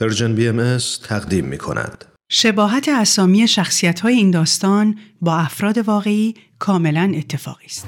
پرژن 0.00 0.34
بی 0.34 0.48
ام 0.48 0.78
تقدیم 1.08 1.44
می 1.44 1.58
کند. 1.58 2.04
شباهت 2.28 2.88
اسامی 2.88 3.48
شخصیت 3.48 4.00
های 4.00 4.14
این 4.14 4.30
داستان 4.30 4.98
با 5.20 5.36
افراد 5.36 5.78
واقعی 5.78 6.34
کاملا 6.58 7.12
اتفاقی 7.16 7.66
است. 7.66 7.86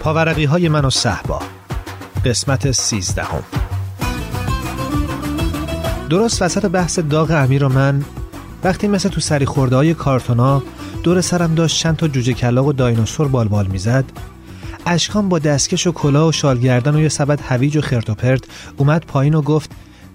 پاورقی 0.00 0.44
های 0.44 0.68
من 0.68 0.84
و 0.84 0.90
صحبا 0.90 1.42
قسمت 2.24 2.70
سیزدهم 2.70 3.42
درست 6.10 6.42
وسط 6.42 6.66
بحث 6.66 6.98
داغ 6.98 7.30
امیر 7.30 7.64
و 7.64 7.68
من 7.68 8.04
وقتی 8.64 8.88
مثل 8.88 9.08
تو 9.08 9.20
سری 9.20 9.46
خورده 9.46 9.76
های 9.76 9.94
کارتونا 9.94 10.62
دور 11.02 11.20
سرم 11.20 11.54
داشت 11.54 11.82
چند 11.82 11.96
تا 11.96 12.08
جوجه 12.08 12.32
کلاق 12.32 12.66
و 12.66 12.72
دایناسور 12.72 13.28
بالبال 13.28 13.66
می‌زد 13.66 14.04
اشکان 14.86 15.28
با 15.28 15.38
دستکش 15.38 15.86
و 15.86 15.92
کلاه 15.92 16.28
و 16.28 16.32
شالگردن 16.32 16.94
و 16.94 17.00
یه 17.00 17.08
سبد 17.08 17.40
هویج 17.40 17.76
و 17.76 17.80
خرت 17.80 18.10
و 18.10 18.14
پرت 18.14 18.44
اومد 18.76 19.04
پایین 19.06 19.34
و 19.34 19.42
گفت 19.42 19.70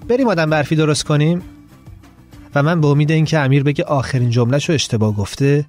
بریم 0.07 0.27
آدم 0.27 0.49
برفی 0.49 0.75
درست 0.75 1.03
کنیم؟ 1.03 1.41
و 2.55 2.63
من 2.63 2.81
به 2.81 2.87
امید 2.87 3.11
اینکه 3.11 3.39
امیر 3.39 3.63
بگه 3.63 3.83
آخرین 3.83 4.29
جملهشو 4.29 4.73
اشتباه 4.73 5.15
گفته 5.15 5.65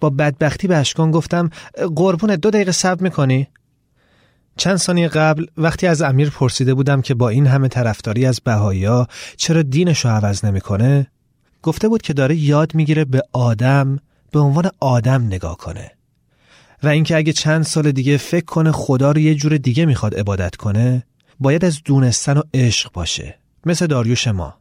با 0.00 0.10
بدبختی 0.10 0.68
به 0.68 0.76
اشکان 0.76 1.10
گفتم 1.10 1.50
قربون 1.96 2.36
دو 2.36 2.50
دقیقه 2.50 2.72
صبر 2.72 3.02
می‌کنی؟ 3.02 3.48
چند 4.56 4.76
ثانیه 4.76 5.08
قبل 5.08 5.46
وقتی 5.56 5.86
از 5.86 6.02
امیر 6.02 6.30
پرسیده 6.30 6.74
بودم 6.74 7.02
که 7.02 7.14
با 7.14 7.28
این 7.28 7.46
همه 7.46 7.68
طرفداری 7.68 8.26
از 8.26 8.40
بهایا 8.44 9.06
چرا 9.36 9.62
دینشو 9.62 10.08
عوض 10.08 10.44
نمی‌کنه 10.44 11.06
گفته 11.62 11.88
بود 11.88 12.02
که 12.02 12.12
داره 12.12 12.36
یاد 12.36 12.74
می‌گیره 12.74 13.04
به 13.04 13.22
آدم 13.32 13.98
به 14.32 14.40
عنوان 14.40 14.70
آدم 14.80 15.26
نگاه 15.26 15.56
کنه. 15.56 15.90
و 16.82 16.88
اینکه 16.88 17.16
اگه 17.16 17.32
چند 17.32 17.62
سال 17.62 17.92
دیگه 17.92 18.16
فکر 18.16 18.44
کنه 18.44 18.72
خدا 18.72 19.12
رو 19.12 19.18
یه 19.18 19.34
جور 19.34 19.56
دیگه 19.56 19.86
می‌خواد 19.86 20.14
عبادت 20.14 20.56
کنه 20.56 21.06
باید 21.40 21.64
از 21.64 21.82
دونستن 21.84 22.36
و 22.36 22.42
عشق 22.54 22.92
باشه 22.92 23.38
مثل 23.66 23.86
داریوش 23.86 24.28
ما. 24.28 24.54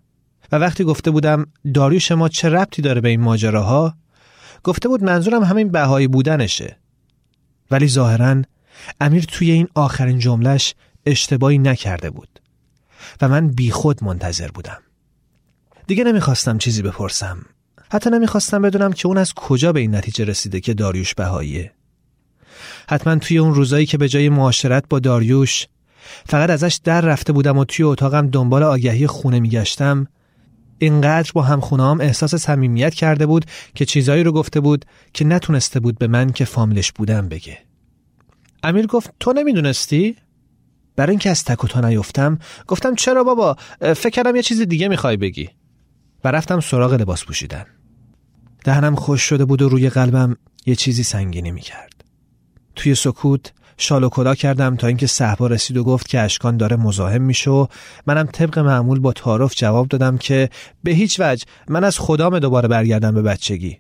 و 0.52 0.55
وقتی 0.55 0.83
گفته 0.83 1.11
بودم 1.11 1.45
داریوش 1.73 2.11
ما 2.11 2.30
چه 2.30 2.50
ربطی 2.50 2.81
داره 2.81 3.02
به 3.02 3.09
این 3.09 3.22
ماجراها 3.22 3.94
گفته 4.64 4.89
بود 4.89 5.03
منظورم 5.03 5.44
همین 5.44 5.70
بهایی 5.70 6.08
بودنشه. 6.08 6.77
ولی 7.72 7.88
ظاهرا 7.88 8.42
امیر 9.02 9.23
توی 9.23 9.52
این 9.52 9.67
آخرین 9.75 10.20
جملش 10.20 10.75
اشتباهی 11.05 11.58
نکرده 11.58 12.09
بود. 12.09 12.42
و 13.22 13.30
من 13.30 13.47
بیخود 13.47 14.03
منتظر 14.03 14.47
بودم. 14.47 14.81
دیگه 15.90 16.04
نمی‌خواستم 16.04 16.58
چیزی 16.58 16.82
بپرسم. 16.82 17.45
حتی 17.92 18.09
نمی‌خواستم 18.09 18.62
بدونم 18.62 18.94
که 18.94 19.08
اون 19.08 19.18
از 19.18 19.34
کجا 19.34 19.73
به 19.73 19.80
این 19.80 19.95
نتیجه 19.95 20.26
رسیده 20.26 20.59
که 20.59 20.73
داریوش 20.73 21.16
بهاییه. 21.16 21.72
حتما 22.90 23.16
توی 23.16 23.38
اون 23.38 23.54
روزایی 23.54 23.86
که 23.86 23.98
به 23.98 24.10
جای 24.10 24.30
معاشرت 24.30 24.84
با 24.90 25.00
داریوش 25.00 25.67
فقط 26.26 26.50
ازش 26.50 26.80
در 26.84 27.02
رفته 27.02 27.34
بودم 27.34 27.58
و 27.58 27.66
توی 27.66 27.86
اتاقم 27.86 28.28
دنبال 28.28 28.64
آگهی 28.64 29.08
خونه 29.08 29.40
میگشتم 29.40 30.08
اینقدر 30.78 31.32
با 31.34 31.42
هم 31.42 32.02
احساس 32.02 32.36
صمیمیت 32.36 32.94
کرده 32.94 33.26
بود 33.26 33.45
که 33.76 33.86
چیزایی 33.86 34.23
رو 34.23 34.32
گفته 34.32 34.60
بود 34.60 34.86
که 35.14 35.26
نتونسته 35.26 35.80
بود 35.80 35.98
به 35.98 36.08
من 36.08 36.30
که 36.30 36.45
فامیلش 36.45 36.92
بودم 36.92 37.28
بگه. 37.28 37.58
امیر 38.64 38.88
گفت 38.88 39.14
تو 39.20 39.34
نمی‌دونستی؟ 39.34 40.16
برای 40.95 41.12
اینکه 41.12 41.30
از 41.30 41.44
تک 41.44 41.64
و 41.64 41.67
تا 41.67 41.82
نیفتم 41.82 42.40
گفتم 42.67 42.95
چرا 42.95 43.23
بابا؟ 43.23 43.56
فکر 43.82 44.10
کردم 44.10 44.36
یه 44.36 44.42
چیز 44.42 44.62
دیگه 44.62 44.88
می‌خوای 44.88 45.17
بگی. 45.17 45.50
و 46.23 46.31
رفتم 46.31 46.59
سراغ 46.59 46.94
لباس 46.94 47.25
پوشیدن. 47.25 47.66
دهنم 48.64 48.95
خوش 48.95 49.22
شده 49.22 49.45
بود 49.45 49.62
و 49.62 49.70
روی 49.70 49.89
قلبم 49.89 50.38
یه 50.66 50.76
چیزی 50.76 51.03
سنگینی 51.03 51.52
می‌کرد. 51.52 52.03
توی 52.76 52.95
سکوت 52.95 53.53
شال 53.78 54.03
و 54.03 54.09
کلا 54.09 54.36
کردم 54.36 54.76
تا 54.76 54.88
اینکه 54.88 55.08
صحبا 55.08 55.48
رسید 55.48 55.78
و 55.78 55.84
گفت 55.84 56.08
که 56.08 56.20
اشکان 56.20 56.58
داره 56.58 56.76
مزاحم 56.76 57.21
میشه 57.21 57.52
و 57.52 57.67
منم 58.08 58.26
طبق 58.26 58.60
معمول 58.60 58.99
با 58.99 59.14
تعارف 59.14 59.55
جواب 59.55 59.88
دادم 59.88 60.17
که 60.17 60.49
به 60.83 60.92
هیچ 60.92 61.20
وجه 61.20 61.45
من 61.67 61.83
از 61.83 61.99
خدام 61.99 62.39
دوباره 62.39 62.67
برگردم 62.67 63.16
به 63.16 63.22
بچگی. 63.22 63.80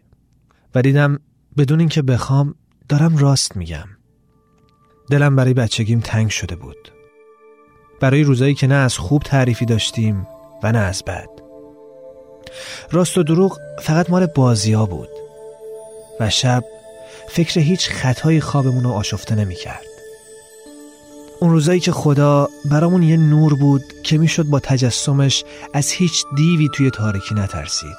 و 0.75 0.81
دیدم 0.81 1.19
بدون 1.57 1.79
اینکه 1.79 2.01
بخوام 2.01 2.55
دارم 2.89 3.17
راست 3.17 3.57
میگم. 3.57 3.87
دلم 5.11 5.35
برای 5.35 5.53
بچگیم 5.53 5.99
تنگ 5.99 6.29
شده 6.29 6.55
بود. 6.55 6.91
برای 7.99 8.23
روزایی 8.23 8.53
که 8.53 8.67
نه 8.67 8.75
از 8.75 8.97
خوب 8.97 9.23
تعریفی 9.23 9.65
داشتیم 9.65 10.27
و 10.63 10.71
نه 10.71 10.79
از 10.79 11.03
بد. 11.03 11.48
راست 12.91 13.17
و 13.17 13.23
دروغ 13.23 13.59
فقط 13.81 14.09
مال 14.09 14.25
بازی 14.25 14.75
بود 14.75 15.09
و 16.19 16.29
شب 16.29 16.63
فکر 17.29 17.59
هیچ 17.59 17.89
خطای 17.89 18.41
خوابمون 18.41 18.83
رو 18.83 18.91
آشفته 18.91 19.35
نمی 19.35 19.55
کرد. 19.55 19.85
اون 21.39 21.51
روزایی 21.51 21.79
که 21.79 21.91
خدا 21.91 22.49
برامون 22.65 23.03
یه 23.03 23.17
نور 23.17 23.55
بود 23.55 23.83
که 24.03 24.17
می‌شد 24.17 24.43
با 24.43 24.59
تجسمش 24.59 25.43
از 25.73 25.91
هیچ 25.91 26.25
دیوی 26.37 26.69
توی 26.73 26.91
تاریکی 26.91 27.35
نترسید. 27.35 27.97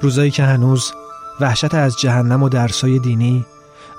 روزایی 0.00 0.30
که 0.30 0.42
هنوز 0.42 0.92
وحشت 1.40 1.74
از 1.74 1.96
جهنم 1.96 2.42
و 2.42 2.48
درسای 2.48 2.98
دینی 2.98 3.46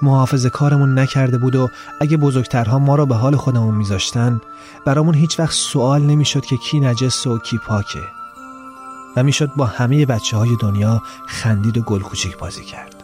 محافظه 0.02 0.50
کارمون 0.50 1.00
نکرده 1.00 1.38
بود 1.38 1.56
و 1.56 1.70
اگه 2.02 2.18
بزرگترها 2.18 2.80
ما 2.80 2.96
را 2.96 3.06
به 3.06 3.16
حال 3.16 3.36
خودمون 3.36 3.76
میذاشتن 3.76 4.42
برامون 4.86 5.16
هیچ 5.16 5.40
وقت 5.40 5.54
سوال 5.54 6.02
نمی‌شد 6.02 6.46
که 6.46 6.58
کی 6.58 6.80
نجس 6.80 7.28
و 7.28 7.40
کی 7.40 7.58
پاکه 7.58 8.23
و 9.16 9.24
می‌شد 9.24 9.50
با 9.56 9.66
همه 9.66 10.06
بچه 10.06 10.38
های 10.38 10.58
دنیا 10.62 11.02
خندید 11.28 11.78
و 11.78 11.82
گل 11.82 12.00
کوچیک 12.00 12.38
بازی 12.38 12.64
کرد. 12.64 12.96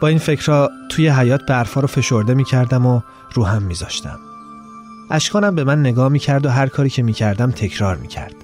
با 0.00 0.08
این 0.08 0.18
فکرها 0.18 0.70
توی 0.88 1.08
حیات 1.08 1.46
برفا 1.46 1.80
رو 1.80 1.86
فشرده 1.86 2.34
می‌کردم 2.34 2.86
و 2.86 3.00
رو 3.34 3.44
هم 3.44 3.62
میذاشتم. 3.62 4.18
اشکانم 5.10 5.54
به 5.54 5.64
من 5.64 5.80
نگاه 5.80 6.08
می‌کرد 6.08 6.46
و 6.46 6.50
هر 6.50 6.66
کاری 6.66 6.90
که 6.90 7.02
می‌کردم 7.02 7.50
تکرار 7.50 7.96
می‌کرد. 7.96 8.34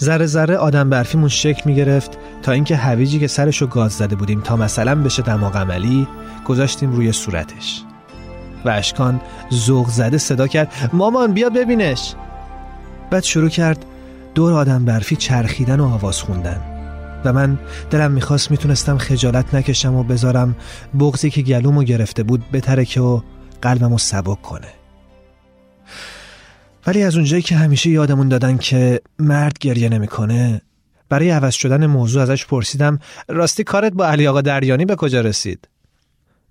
ذره 0.00 0.26
ذره 0.26 0.56
آدم 0.56 0.90
برفیمون 0.90 1.28
شکل 1.28 1.62
می 1.64 1.74
گرفت 1.74 2.18
تا 2.42 2.52
اینکه 2.52 2.76
هویجی 2.76 3.18
که 3.18 3.26
سرشو 3.26 3.66
گاز 3.66 3.92
زده 3.92 4.16
بودیم 4.16 4.40
تا 4.40 4.56
مثلا 4.56 4.94
بشه 4.94 5.22
دماغ 5.22 5.56
عملی 5.56 6.08
گذاشتیم 6.44 6.92
روی 6.92 7.12
صورتش. 7.12 7.82
و 8.64 8.68
اشکان 8.68 9.20
زوغ 9.50 9.88
زده 9.88 10.18
صدا 10.18 10.46
کرد 10.46 10.90
مامان 10.92 11.32
بیا 11.32 11.50
ببینش. 11.50 12.14
بعد 13.10 13.22
شروع 13.22 13.48
کرد 13.48 13.84
دور 14.36 14.52
آدم 14.52 14.84
برفی 14.84 15.16
چرخیدن 15.16 15.80
و 15.80 15.84
آواز 15.84 16.22
خوندن. 16.22 16.60
و 17.24 17.32
من 17.32 17.58
دلم 17.90 18.12
می‌خواست 18.12 18.50
می‌تونستم 18.50 18.98
خجالت 18.98 19.54
نکشم 19.54 19.94
و 19.94 20.02
بذارم 20.02 20.56
بغزی 21.00 21.30
که 21.30 21.42
گلومو 21.42 21.82
گرفته 21.82 22.22
بود 22.22 22.50
بترکه 22.52 23.00
و 23.00 23.20
قلبمو 23.62 23.98
سبک 23.98 24.42
کنه. 24.42 24.68
ولی 26.86 27.02
از 27.02 27.16
اونجایی 27.16 27.42
که 27.42 27.56
همیشه 27.56 27.90
یادمون 27.90 28.28
دادن 28.28 28.56
که 28.56 29.00
مرد 29.18 29.58
گریه 29.58 29.88
نمی‌کنه 29.88 30.60
برای 31.08 31.30
عوض 31.30 31.54
شدن 31.54 31.86
موضوع 31.86 32.22
ازش 32.22 32.46
پرسیدم 32.46 32.98
راستی 33.28 33.64
کارت 33.64 33.92
با 33.92 34.06
علی 34.06 34.26
آقا 34.26 34.40
دریانی 34.40 34.84
به 34.84 34.96
کجا 34.96 35.20
رسید؟ 35.20 35.68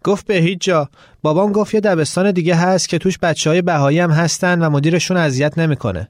گفت 0.03 0.28
به 0.28 0.35
هیچ 0.35 0.59
جا. 0.62 0.90
بابام 1.22 1.51
گفت 1.51 1.74
یه 1.74 1.79
دبستان 1.79 2.31
دیگه 2.31 2.56
هست 2.56 2.90
که 2.90 2.97
توش 2.97 3.18
بچه 3.18 3.50
های 3.50 3.62
بهایی 3.62 4.00
هم 4.00 4.12
هستن 4.12 4.62
و 4.62 4.69
مدیرشون 4.69 5.18
اذیت 5.18 5.57
نمی‌کنه. 5.57 6.09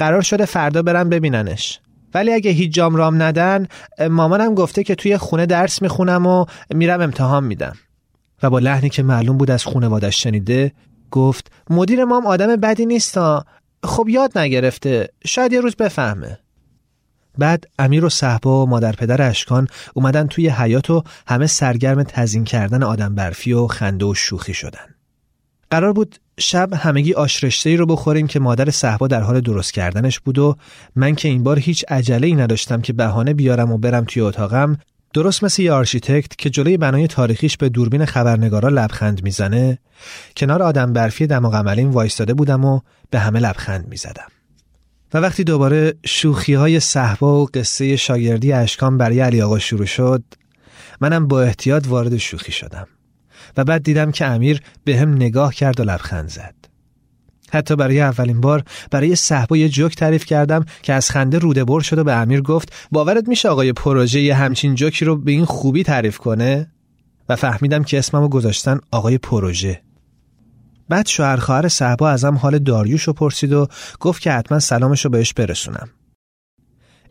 قرار 0.00 0.22
شده 0.22 0.44
فردا 0.44 0.82
برم 0.82 1.08
ببیننش. 1.08 1.80
ولی 2.14 2.32
اگه 2.32 2.50
هیچ 2.50 2.74
جام 2.74 2.96
رام 2.96 3.22
ندن 3.22 3.66
مامانم 4.10 4.54
گفته 4.54 4.84
که 4.84 4.94
توی 4.94 5.16
خونه 5.16 5.46
درس 5.46 5.82
می‌خونم 5.82 6.26
و 6.26 6.44
میرم 6.74 7.00
امتحان 7.00 7.44
میدم. 7.44 7.76
و 8.42 8.50
با 8.50 8.58
لحنی 8.58 8.88
که 8.88 9.02
معلوم 9.02 9.36
بود 9.36 9.50
از 9.50 9.64
خونوادش 9.64 10.22
شنیده 10.22 10.72
گفت 11.10 11.52
مدیر 11.70 12.04
مام 12.04 12.26
آدم 12.26 12.56
بدی 12.56 12.86
نیستا 12.86 13.44
خب 13.84 14.08
یاد 14.08 14.38
نگرفته. 14.38 15.08
شاید 15.26 15.52
یه 15.52 15.60
روز 15.60 15.76
بفهمه. 15.76 16.38
بعد 17.38 17.64
امیر 17.78 18.04
و 18.04 18.08
صحبا 18.08 18.62
و 18.62 18.68
مادر 18.68 18.92
پدر 18.92 19.28
اشکان 19.28 19.68
اومدن 19.94 20.26
توی 20.26 20.48
حیات 20.48 20.90
و 20.90 21.02
همه 21.28 21.46
سرگرم 21.46 22.02
تزین 22.02 22.44
کردن 22.44 22.82
آدم 22.82 23.14
برفی 23.14 23.52
و 23.52 23.66
خنده 23.66 24.04
و 24.04 24.14
شوخی 24.14 24.54
شدن. 24.54 24.99
قرار 25.70 25.92
بود 25.92 26.16
شب 26.40 26.74
همگی 26.74 27.14
آشرشته 27.14 27.70
ای 27.70 27.76
رو 27.76 27.86
بخوریم 27.86 28.26
که 28.26 28.40
مادر 28.40 28.70
صحبا 28.70 29.06
در 29.06 29.20
حال 29.20 29.40
درست 29.40 29.72
کردنش 29.72 30.20
بود 30.20 30.38
و 30.38 30.56
من 30.96 31.14
که 31.14 31.28
این 31.28 31.42
بار 31.42 31.58
هیچ 31.58 31.84
عجله 31.88 32.26
ای 32.26 32.34
نداشتم 32.34 32.80
که 32.80 32.92
بهانه 32.92 33.34
بیارم 33.34 33.72
و 33.72 33.78
برم 33.78 34.04
توی 34.04 34.22
اتاقم 34.22 34.78
درست 35.12 35.44
مثل 35.44 35.62
یه 35.62 35.72
آرشیتکت 35.72 36.36
که 36.36 36.50
جلوی 36.50 36.76
بنای 36.76 37.06
تاریخیش 37.06 37.56
به 37.56 37.68
دوربین 37.68 38.04
خبرنگارا 38.04 38.68
لبخند 38.68 39.22
می‌زنه 39.22 39.78
کنار 40.36 40.62
آدم 40.62 40.92
برفی 40.92 41.26
دماغ 41.26 41.54
عملیم 41.54 41.90
وایستاده 41.90 42.34
بودم 42.34 42.64
و 42.64 42.80
به 43.10 43.18
همه 43.18 43.40
لبخند 43.40 43.88
می‌زدم. 43.88 44.28
و 45.14 45.18
وقتی 45.18 45.44
دوباره 45.44 45.94
شوخی 46.06 46.54
های 46.54 46.80
صهبا 46.80 47.42
و 47.42 47.48
قصه 47.54 47.96
شاگردی 47.96 48.52
اشکان 48.52 48.98
برای 48.98 49.20
علی 49.20 49.42
آقا 49.42 49.58
شروع 49.58 49.86
شد 49.86 50.22
منم 51.00 51.28
با 51.28 51.42
احتیاط 51.42 51.88
وارد 51.88 52.16
شوخی 52.16 52.52
شدم. 52.52 52.86
و 53.56 53.64
بعد 53.64 53.82
دیدم 53.82 54.10
که 54.10 54.26
امیر 54.26 54.60
بهم 54.84 55.14
نگاه 55.14 55.54
کرد 55.54 55.80
و 55.80 55.84
لبخند 55.84 56.28
زد. 56.28 56.54
حتی 57.52 57.76
برای 57.76 58.00
اولین 58.00 58.40
بار 58.40 58.64
برای 58.90 59.16
صهبا 59.16 59.68
جوک 59.68 59.96
تعریف 59.96 60.24
کردم 60.24 60.64
که 60.82 60.92
از 60.92 61.10
خنده 61.10 61.38
روده 61.38 61.64
بر 61.64 61.80
شد 61.80 61.98
و 61.98 62.04
به 62.04 62.14
امیر 62.14 62.40
گفت 62.40 62.72
باورت 62.92 63.28
میشه 63.28 63.48
آقای 63.48 63.72
پروژه 63.72 64.20
یه 64.20 64.34
همچین 64.34 64.74
جوکی 64.74 65.04
رو 65.04 65.16
به 65.16 65.32
این 65.32 65.44
خوبی 65.44 65.82
تعریف 65.82 66.18
کنه؟ 66.18 66.70
و 67.28 67.36
فهمیدم 67.36 67.82
که 67.82 67.98
اسممو 67.98 68.28
گذاشتن 68.28 68.80
آقای 68.90 69.18
پروژه. 69.18 69.82
بعد 70.88 71.06
شوهر 71.06 71.36
خواهر 71.36 71.68
صحبا 71.68 72.10
ازم 72.10 72.34
حال 72.34 72.58
داریوش 72.58 73.02
رو 73.02 73.12
پرسید 73.12 73.52
و 73.52 73.66
گفت 74.00 74.22
که 74.22 74.32
حتما 74.32 74.58
سلامش 74.58 75.04
رو 75.04 75.10
بهش 75.10 75.32
برسونم. 75.32 75.88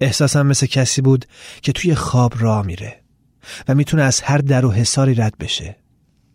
احساسم 0.02 0.48
مثل 0.48 0.68
کسی 0.68 1.02
بود 1.02 1.26
که 1.62 1.72
توی 1.72 1.96
خواب 1.96 2.34
راه 2.40 2.66
میره 2.66 3.02
و 3.68 3.76
می‌تونه 3.76 4.04
از 4.04 4.22
هر 4.22 4.38
در 4.38 4.66
و 4.66 4.72
حساری 4.72 5.16
رد 5.16 5.38
بشه. 5.40 5.76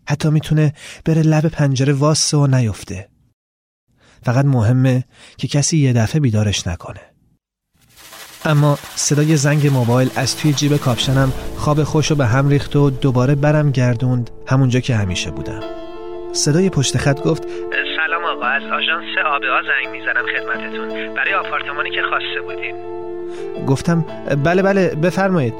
حتی 0.08 0.30
می‌تونه 0.30 0.72
بره 1.04 1.22
لب 1.22 1.48
پنجره 1.48 1.92
واسه 1.92 2.36
و 2.36 2.46
نیفته. 2.46 3.08
فقط 4.22 4.44
مهمه 4.44 5.04
که 5.36 5.48
کسی 5.48 5.78
یه 5.78 5.92
دفعه 5.92 6.20
بیدارش 6.20 6.66
نکنه. 6.66 7.00
اما 8.44 8.78
صدای 8.94 9.36
زنگ 9.36 9.66
موبایل 9.66 10.10
از 10.16 10.36
توی 10.36 10.52
جیب 10.52 10.76
کاپشنم 10.76 11.32
خواب 11.56 11.82
خوش 11.82 12.10
رو 12.10 12.16
به 12.16 12.26
هم 12.26 12.48
ریخت 12.48 12.76
و 12.76 12.90
دوباره 12.90 13.34
برم 13.34 13.70
گردوند 13.70 14.30
همونجا 14.46 14.80
که 14.80 14.94
همیشه 14.94 15.30
بودم. 15.30 15.60
صدای 16.32 16.70
پشت 16.70 16.96
خط 16.96 17.22
گفت 17.22 17.42
سلام 17.96 18.24
آقا 18.24 18.46
از 18.46 18.62
آژانس 18.62 19.18
آبها 19.26 19.62
زنگ 19.62 19.92
می‌زنم 19.92 20.24
خدمتتون. 20.26 21.14
برای 21.14 21.34
آپارتمانی 21.34 21.90
که 21.90 22.02
خواسته 22.10 22.40
بودین. 22.42 22.74
گفتم 23.66 24.04
بله 24.44 24.62
بله 24.62 24.88
بفرمایید. 24.88 25.54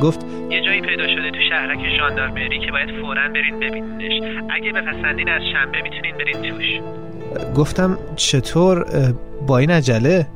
گفت 0.00 0.26
یه 0.50 0.60
جایی 0.64 0.80
پیدا 0.80 1.06
تو 1.06 1.21
شهرک 1.52 1.96
ژاندارمری 1.98 2.58
که 2.58 2.72
باید 2.72 3.00
فورا 3.00 3.28
برین 3.28 3.60
ببینینش. 3.60 4.44
اگه 4.50 4.72
بپسندین 4.72 5.28
از 5.28 5.42
شنبه 5.52 5.82
می‌تونین 5.82 6.16
برین 6.16 6.50
توش. 6.50 6.80
گفتم 7.56 7.98
چطور؟ 8.16 8.84
با 9.46 9.58
این 9.58 9.70
عجله؟ 9.70 10.26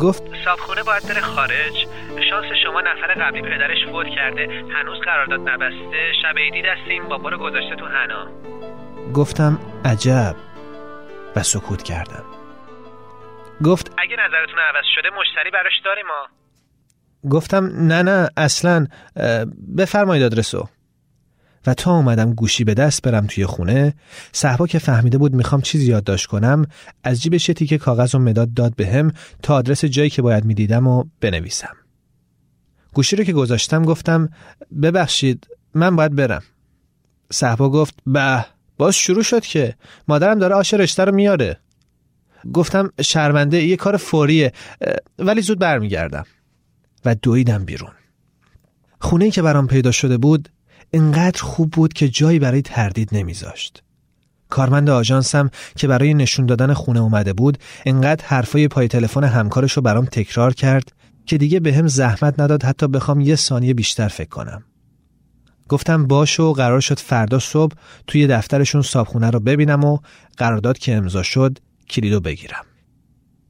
گفت 0.00 0.22
صابخونه 0.44 0.82
باید 0.82 1.02
بره 1.08 1.20
خارج. 1.20 1.86
شانس 2.30 2.52
شما 2.64 2.80
نفر 2.80 3.14
قبلی 3.14 3.42
پدرش 3.42 3.86
فوت 3.90 4.06
کرده 4.06 4.64
هنوز 4.74 5.00
قرارداد 5.00 5.48
نبسته. 5.48 6.12
شب 6.22 6.38
عیدی 6.38 6.62
دست 6.62 6.88
این 6.88 7.04
بابا 7.08 7.28
رو 7.28 7.38
گذاشته 7.38 7.76
تو 7.76 7.86
حنا. 7.86 8.26
گفتم 9.14 9.58
عجب 9.84 10.34
و 11.36 11.42
سکوت 11.42 11.82
کردم. 11.82 12.24
گفت 13.64 13.94
اگه 13.98 14.16
نظرتون 14.16 14.58
عوض 14.58 14.84
شده 14.94 15.08
مشتری 15.20 15.50
براش 15.50 15.80
داریم 15.84 16.06
ما. 16.06 16.28
گفتم 17.30 17.64
نه 17.64 18.02
نه 18.02 18.28
اصلا 18.36 18.86
بفرمایید 19.76 20.24
آدرسو. 20.24 20.68
و 21.66 21.74
تا 21.74 21.96
اومدم 21.96 22.34
گوشی 22.34 22.64
به 22.64 22.74
دست 22.74 23.02
برم 23.02 23.26
توی 23.26 23.46
خونه 23.46 23.94
صحبا 24.32 24.66
که 24.66 24.78
فهمیده 24.78 25.18
بود 25.18 25.34
می‌خوام 25.34 25.60
چیزی 25.60 25.86
یادداشت 25.86 26.26
کنم 26.26 26.66
از 27.04 27.22
جیبش 27.22 27.48
یه 27.48 27.54
تیکه 27.54 27.78
کاغذ 27.78 28.14
و 28.14 28.18
مداد 28.18 28.54
داد 28.54 28.74
بهم 28.76 29.12
تا 29.42 29.54
آدرس 29.54 29.84
جایی 29.84 30.10
که 30.10 30.22
باید 30.22 30.44
می‌دیدم 30.44 30.86
و 30.86 31.04
بنویسم. 31.20 31.76
گوشی 32.94 33.16
رو 33.16 33.24
که 33.24 33.32
گذاشتم 33.32 33.84
گفتم 33.84 34.28
ببخشید 34.82 35.46
من 35.74 35.96
باید 35.96 36.14
برم. 36.14 36.42
صحبا 37.32 37.70
گفت 37.70 37.94
به 38.06 38.46
باز 38.78 38.94
شروع 38.94 39.22
شد 39.22 39.42
که 39.42 39.74
مادرم 40.08 40.38
داره 40.38 40.54
آش 40.54 40.74
رشته 40.74 41.04
رو 41.04 41.14
میاره. 41.14 41.60
گفتم 42.52 42.92
شرمنده 43.00 43.62
یه 43.62 43.76
کار 43.76 43.96
فوریه 43.96 44.52
ولی 45.18 45.42
زود 45.42 45.58
برمیگردم. 45.58 46.24
و 47.04 47.14
دویدم 47.14 47.64
بیرون 47.64 47.90
خونه 49.00 49.30
که 49.30 49.42
برام 49.42 49.66
پیدا 49.66 49.90
شده 49.90 50.18
بود 50.18 50.48
انقدر 50.92 51.42
خوب 51.42 51.70
بود 51.70 51.92
که 51.92 52.08
جایی 52.08 52.38
برای 52.38 52.62
تردید 52.62 53.08
نمیذاشت. 53.12 53.82
کارمند 54.48 54.90
آژانسم 54.90 55.50
که 55.76 55.88
برای 55.88 56.14
نشون 56.14 56.46
دادن 56.46 56.72
خونه 56.72 57.00
اومده 57.00 57.32
بود 57.32 57.58
انقدر 57.86 58.24
حرفای 58.24 58.68
پای 58.68 58.88
تلفن 58.88 59.24
همکارش 59.24 59.72
رو 59.72 59.82
برام 59.82 60.04
تکرار 60.04 60.54
کرد 60.54 60.92
که 61.26 61.38
دیگه 61.38 61.60
به 61.60 61.74
هم 61.74 61.86
زحمت 61.86 62.40
نداد 62.40 62.62
حتی 62.62 62.88
بخوام 62.88 63.20
یه 63.20 63.36
ثانیه 63.36 63.74
بیشتر 63.74 64.08
فکر 64.08 64.28
کنم. 64.28 64.62
گفتم 65.68 66.06
باش 66.06 66.40
و 66.40 66.52
قرار 66.52 66.80
شد 66.80 66.98
فردا 66.98 67.38
صبح 67.38 67.74
توی 68.06 68.26
دفترشون 68.26 68.82
صابخونه 68.82 69.30
رو 69.30 69.40
ببینم 69.40 69.84
و 69.84 69.98
قرارداد 70.36 70.78
که 70.78 70.94
امضا 70.94 71.22
شد 71.22 71.58
کلیدو 71.90 72.20
بگیرم. 72.20 72.64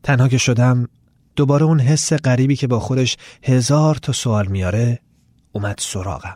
تنها 0.03 0.29
که 0.29 0.39
شدم 0.39 0.89
دوباره 1.39 1.65
اون 1.65 1.81
حس 1.81 2.13
غریبی 2.13 2.57
که 2.57 2.67
با 2.67 2.81
خودش 2.81 3.17
هزار 3.43 3.95
تا 3.95 4.13
سوال 4.13 4.47
میاره 4.47 4.99
اومد 5.53 5.79
سراغم. 5.79 6.35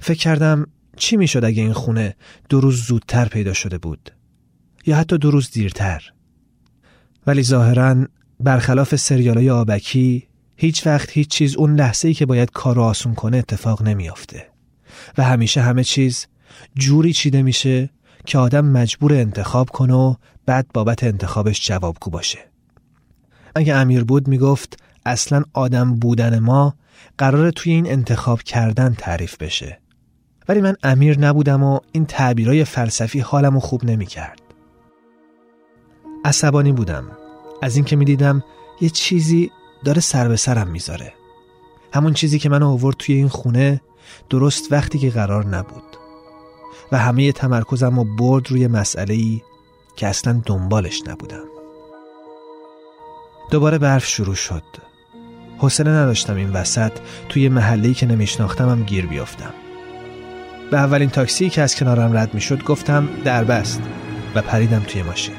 فکر 0.00 0.18
کردم 0.18 0.66
چی 0.96 1.16
می‌شد 1.16 1.44
اگه 1.44 1.62
این 1.62 1.72
خونه 1.72 2.16
دو 2.48 2.60
روز 2.60 2.82
زودتر 2.82 3.28
پیدا 3.28 3.52
شده 3.52 3.78
بود؟ 3.78 4.12
یا 4.86 4.96
حتی 4.96 5.18
دو 5.18 5.30
روز 5.30 5.50
دیرتر. 5.50 6.12
ولی 7.26 7.42
ظاهرا 7.42 8.06
برخلاف 8.40 8.96
سریالای 8.96 9.50
آبکی 9.50 10.28
هیچ 10.56 10.86
وقت 10.86 11.10
هیچ 11.10 11.28
چیز 11.28 11.56
اون 11.56 11.74
لحظه 11.74 12.08
ای 12.08 12.14
که 12.14 12.26
باید 12.26 12.50
کار 12.50 12.76
رو 12.76 12.82
آسون 12.82 13.14
کنه 13.14 13.36
اتفاق 13.36 13.82
نمیافته. 13.82 14.46
و 15.18 15.22
همیشه 15.22 15.60
همه 15.60 15.84
چیز 15.84 16.26
جوری 16.78 17.12
چیده 17.12 17.42
میشه 17.42 17.90
که 18.26 18.38
آدم 18.38 18.64
مجبور 18.64 19.14
انتخاب 19.14 19.70
کنه 19.70 19.94
و 19.94 20.14
بعد 20.46 20.66
بابت 20.74 21.04
انتخابش 21.04 21.66
جوابگو 21.66 22.10
باشه. 22.10 22.51
اگه 23.54 23.74
امیر 23.74 24.04
بود 24.04 24.28
می‌گفت 24.28 24.82
اصلا 25.06 25.44
آدم 25.52 25.94
بودن 25.94 26.38
ما 26.38 26.74
قراره 27.18 27.50
توی 27.50 27.72
این 27.72 27.90
انتخاب 27.90 28.42
کردن 28.42 28.94
تعریف 28.98 29.36
بشه 29.36 29.78
ولی 30.48 30.60
من 30.60 30.76
امیر 30.82 31.18
نبودم 31.18 31.62
و 31.62 31.80
این 31.92 32.06
تعبیرای 32.06 32.64
فلسفی 32.64 33.20
حالمو 33.20 33.60
خوب 33.60 33.84
نمی 33.84 34.06
کرد. 34.06 34.40
عصبانی 36.24 36.72
بودم 36.72 37.04
از 37.62 37.76
اینکه 37.76 37.96
می 37.96 38.04
دیدم 38.04 38.44
یه 38.80 38.90
چیزی 38.90 39.50
داره 39.84 40.00
سر 40.00 40.28
به 40.28 40.36
سرم 40.36 40.68
می‌ذاره. 40.68 41.12
همون 41.94 42.14
چیزی 42.14 42.38
که 42.38 42.48
من 42.48 42.62
آورد 42.62 42.96
توی 42.96 43.14
این 43.14 43.28
خونه 43.28 43.80
درست 44.30 44.72
وقتی 44.72 44.98
که 44.98 45.10
قرار 45.10 45.46
نبود 45.46 45.96
و 46.92 46.98
همه 46.98 47.32
تمرکزم 47.32 47.98
رو 47.98 48.04
برد 48.16 48.50
روی 48.50 48.66
مسئله 48.66 49.14
ای 49.14 49.42
که 49.96 50.06
اصلا 50.06 50.42
دنبالش 50.46 51.02
نبودم. 51.06 51.61
دوباره 53.50 53.78
برف 53.78 54.06
شروع 54.06 54.34
شد. 54.34 54.62
حوصله 55.58 55.90
نداشتم 55.90 56.36
این 56.36 56.50
وسط 56.50 56.92
توی 57.28 57.48
محله‌ای 57.48 57.94
که 57.94 58.06
نمیشناختمم 58.06 58.82
گیر 58.82 59.06
بیافتم. 59.06 59.54
به 60.72 60.78
اولین 60.78 61.10
تاکسی 61.10 61.50
که 61.50 61.62
از 61.62 61.76
کنارم 61.76 62.16
رد 62.16 62.34
می 62.34 62.40
شد 62.40 62.64
گفتم 62.64 63.08
دربست 63.24 63.82
و 64.34 64.42
پریدم 64.42 64.82
توی 64.88 65.02
ماشین 65.02 65.34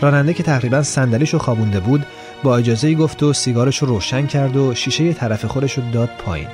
راننده 0.00 0.34
که 0.34 0.42
تقریبا 0.42 0.82
صندلیشو 0.82 1.38
خوابونده 1.38 1.80
بود 1.80 2.06
با 2.42 2.56
اجازه 2.56 2.94
گفت 2.94 3.22
و 3.22 3.32
سیگارش 3.32 3.78
رو 3.78 3.88
روشن 3.88 4.26
کرد 4.26 4.56
و 4.56 4.74
شیشه 4.74 5.12
طرف 5.12 5.44
خودش 5.44 5.78
رو 5.78 5.90
داد 5.92 6.10
پایین 6.18 6.48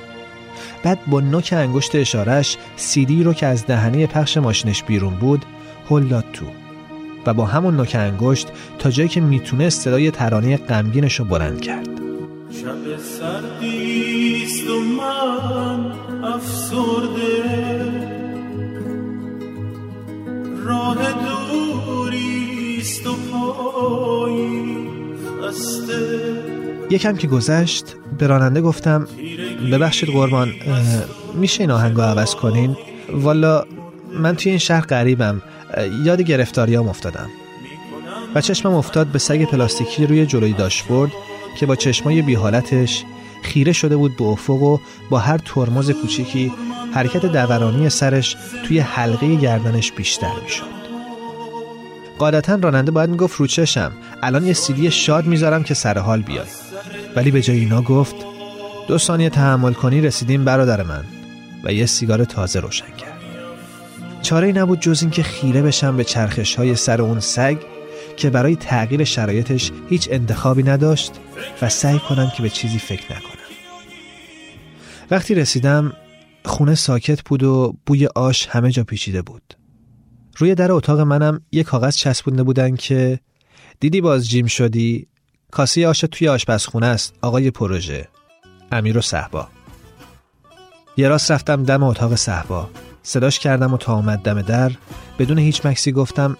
بعد 0.82 0.98
با 1.06 1.20
نوک 1.20 1.54
انگشت 1.56 1.94
اشارش 1.94 2.56
سیدی 2.76 3.22
رو 3.22 3.32
که 3.32 3.46
از 3.46 3.66
دهنه 3.66 4.06
پخش 4.06 4.36
ماشینش 4.36 4.82
بیرون 4.82 5.14
بود 5.14 5.44
هل 5.90 6.04
داد 6.08 6.24
تو 6.32 6.46
و 7.26 7.34
با 7.34 7.44
همون 7.44 7.76
نوک 7.76 7.96
انگشت 7.98 8.48
تا 8.78 8.90
جایی 8.90 9.08
که 9.08 9.20
می‌تونه 9.20 9.70
صدای 9.70 10.10
ترانه 10.10 10.56
غمگینش 10.56 11.18
رو 11.18 11.24
بلند 11.24 11.60
کرد. 11.60 11.88
شب 12.50 12.98
سردیست 12.98 14.70
و 14.70 14.80
من 14.80 15.92
افسرده. 16.24 17.44
راه 20.64 20.96
دوریست 21.12 23.06
و 23.06 23.12
پایی 23.32 24.76
خسته. 25.42 26.20
یکم 26.90 27.16
که 27.16 27.26
گذشت 27.26 27.96
به 28.18 28.26
راننده 28.26 28.60
گفتم 28.60 29.08
ببخشید 29.72 30.08
قربان 30.08 30.52
میشه 31.34 31.60
این 31.60 31.70
آهنگو 31.70 32.00
عوض 32.00 32.34
کنین؟ 32.34 32.76
والا 33.12 33.64
من 34.18 34.36
توی 34.36 34.50
این 34.50 34.58
شهر 34.58 34.80
غریبم. 34.80 35.42
یاد 36.04 36.20
گرفتاریام 36.20 36.88
افتادم. 36.88 37.30
و 38.34 38.40
چشمم 38.40 38.74
افتاد 38.74 39.06
به 39.06 39.18
سگ 39.18 39.44
پلاستیکی 39.44 40.06
روی 40.06 40.26
جلوی 40.26 40.52
داشبورد 40.52 41.10
که 41.58 41.66
با 41.66 41.76
چشمای 41.76 42.22
بی 42.22 42.34
حالتش 42.34 43.04
خیره 43.42 43.72
شده 43.72 43.96
بود 43.96 44.16
به 44.16 44.24
افق 44.24 44.62
و 44.62 44.78
با 45.10 45.18
هر 45.18 45.38
ترمز 45.38 45.90
کوچیکی 45.90 46.52
حرکت 46.94 47.26
دورانی 47.26 47.88
سرش 47.88 48.36
توی 48.66 48.78
حلقه 48.78 49.34
گردنش 49.34 49.92
بیشتر 49.92 50.32
می‌شد. 50.44 50.78
قاعدتا 52.18 52.54
راننده 52.54 52.90
باید 52.90 53.10
می‌گفت 53.10 53.36
رو 53.36 53.46
چشم. 53.46 53.92
الان 54.22 54.46
یه 54.46 54.52
سیدی 54.52 54.90
شاد 54.90 55.26
می‌ذارم 55.26 55.62
که 55.62 55.74
سر 55.74 55.98
حال 55.98 56.22
بیای. 56.22 56.46
ولی 57.16 57.30
به 57.30 57.42
جای 57.42 57.58
اینا 57.58 57.82
گفت 57.82 58.16
دو 58.88 58.98
ثانیه 58.98 59.30
تحمل 59.30 59.72
کنی 59.72 60.00
رسیدیم 60.00 60.44
برادر 60.44 60.82
من. 60.82 61.04
و 61.64 61.72
یه 61.72 61.86
سیگار 61.86 62.24
تازه 62.24 62.60
روشن 62.60 62.86
کرد. 62.98 63.17
چاره 64.28 64.52
نبود 64.52 64.80
جز 64.80 65.02
اینکه 65.02 65.22
خیره 65.22 65.62
بشم 65.62 65.96
به 65.96 66.04
چرخش 66.04 66.54
های 66.54 66.74
سر 66.74 67.02
اون 67.02 67.20
سگ 67.20 67.58
که 68.16 68.30
برای 68.30 68.56
تغییر 68.56 69.04
شرایطش 69.04 69.70
هیچ 69.88 70.08
انتخابی 70.10 70.62
نداشت 70.62 71.12
و 71.62 71.68
سعی 71.68 71.98
کنم 71.98 72.32
که 72.36 72.42
به 72.42 72.48
چیزی 72.48 72.78
فکر 72.78 73.12
نکنم. 73.12 73.44
وقتی 75.10 75.34
رسیدم 75.34 75.92
خونه 76.44 76.74
ساکت 76.74 77.22
بود 77.22 77.42
و 77.42 77.76
بوی 77.86 78.06
آش 78.06 78.48
همه 78.50 78.70
جا 78.70 78.84
پیچیده 78.84 79.22
بود. 79.22 79.54
روی 80.36 80.54
در 80.54 80.72
اتاق 80.72 81.00
منم 81.00 81.40
یه 81.52 81.62
کاغذ 81.62 81.96
چسبونده 81.96 82.42
بودن 82.42 82.76
که 82.76 83.20
دیدی 83.80 84.00
باز 84.00 84.28
جیم 84.28 84.46
شدی؟ 84.46 85.06
کاسه 85.50 85.88
آش 85.88 86.00
توی 86.00 86.28
آشپزخونه 86.28 86.86
است 86.86 87.14
آقای 87.22 87.50
پروژه. 87.50 88.08
امیر 88.72 88.98
و 88.98 89.00
صحبا 89.00 89.48
یه 90.96 91.08
راست 91.08 91.30
رفتم 91.30 91.62
دم 91.62 91.82
اتاق 91.82 92.14
صحبا 92.14 92.70
صداش 93.08 93.38
کردم 93.38 93.74
و 93.74 93.76
تا 93.76 93.92
آمد 93.92 94.18
دم 94.18 94.42
در 94.42 94.72
بدون 95.18 95.38
هیچ 95.38 95.66
مکسی 95.66 95.92
گفتم 95.92 96.36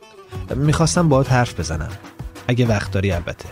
می‌خواستم 0.54 1.08
باهات 1.08 1.32
حرف 1.32 1.60
بزنم. 1.60 1.90
اگه 2.48 2.66
وقت 2.66 2.90
داری 2.90 3.12
البته. 3.12 3.48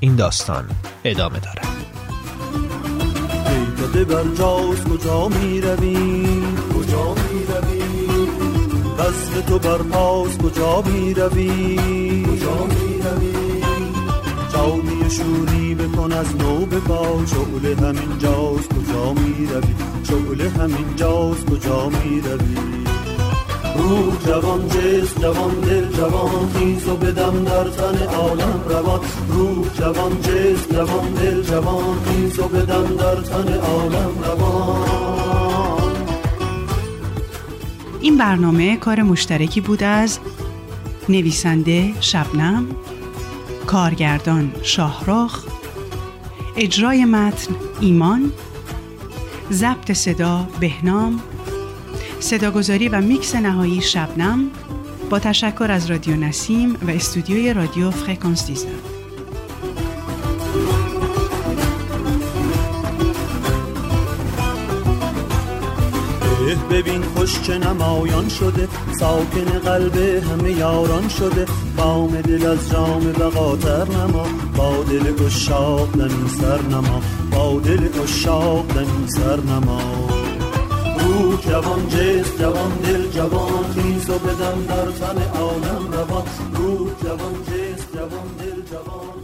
این 0.00 0.16
داستان 0.16 0.64
ادامه 1.04 1.38
داره. 1.40 1.62
داده 3.78 4.04
بر 4.04 4.24
جاست 4.38 4.84
کجا 4.84 5.28
می 5.28 5.60
روی 5.60 6.26
کجا 6.74 7.14
می 7.14 7.44
روی 7.48 7.82
وصل 8.98 9.40
تو 9.40 9.58
بر 9.58 9.78
پاس 9.78 10.38
کجا 10.38 10.82
می 10.82 11.14
روی 11.14 11.76
کجا 12.24 12.66
می 12.66 13.02
روی 13.02 13.62
جامی 14.60 15.10
شوری 15.10 15.74
بکن 15.74 16.12
از 16.12 16.36
نو 16.36 16.66
به 16.66 16.78
پا 16.80 17.26
شعله 17.26 17.76
همین 17.76 18.18
جاست 18.18 18.68
کجا 18.68 19.12
می 19.12 19.46
روی 19.46 19.74
شعله 20.08 20.50
همین 20.50 20.96
جاست 20.96 21.46
کجا 21.46 21.88
می 21.88 22.20
روی 22.20 22.56
روح 23.76 24.24
جوان 24.26 24.68
جسم 24.68 25.20
جوان 25.20 25.60
دل 25.60 25.88
جوان 25.96 26.52
خیز 26.54 26.88
و 26.88 26.96
بدم 26.96 27.44
در 27.44 27.64
تن 27.64 28.06
عالم 28.06 28.60
روان. 28.68 29.00
روح 29.28 29.74
جوان 29.74 30.20
جسم 30.20 30.72
جوان 30.72 31.12
دل 31.12 31.42
جوان 31.42 32.04
خیز 32.04 32.38
و 32.38 32.48
بدم 32.48 32.96
در 32.96 33.14
تن 33.14 33.52
عالم 33.54 34.12
روان. 34.24 34.88
این 38.00 38.18
برنامه 38.18 38.76
کار 38.76 39.02
مشترکی 39.02 39.60
بود 39.60 39.82
از 39.82 40.18
نویسنده 41.08 41.92
شبنم 42.00 42.66
کارگردان 43.70 44.52
شاهرخ 44.62 45.44
اجرای 46.56 47.04
متن 47.04 47.54
ایمان 47.80 48.32
ضبط 49.52 49.92
صدا 49.92 50.48
بهنام 50.60 51.22
صداگذاری 52.20 52.88
و 52.88 53.00
میکس 53.00 53.34
نهایی 53.34 53.80
شبنم 53.80 54.50
با 55.10 55.18
تشکر 55.18 55.70
از 55.70 55.90
رادیو 55.90 56.16
نسیم 56.16 56.74
و 56.74 56.90
استودیوی 56.90 57.54
رادیو 57.54 57.90
فرکانس 57.90 58.46
به 66.54 66.82
ببین 66.82 67.02
خوش 67.02 67.42
چه 67.42 67.58
نمایان 67.58 68.28
شده. 68.28 68.68
ساکن 69.00 69.44
قلب 69.44 69.96
همه 69.96 70.52
یاران 70.52 71.08
شده. 71.08 71.46
بام 71.76 72.20
دل 72.20 72.46
از 72.46 72.70
جام 72.70 73.12
بقاتر 73.12 73.84
نما. 73.84 74.26
با 74.56 74.82
دل 74.82 75.12
گشاق 75.12 75.92
دمی 75.92 76.28
سر 76.28 76.62
نما. 76.62 77.00
با 77.30 77.60
دل 77.60 77.88
گشاق 77.88 78.66
دمی 78.66 79.08
سر 79.08 79.40
نما. 79.40 79.80
رو 80.98 81.36
جوان 81.36 81.88
جست 81.88 82.38
جوان 82.38 82.72
دل 82.84 83.10
جوان 83.10 83.64
خیز 83.74 84.10
و 84.10 84.18
بدم 84.18 84.64
در 84.68 84.90
تن 84.90 85.40
عالم 85.40 85.92
روان 85.92 86.22
رو 86.54 86.90
جوان 87.04 87.34
جست 87.46 87.88
جوان 87.94 88.28
دل 88.38 88.62
جوان 88.70 89.19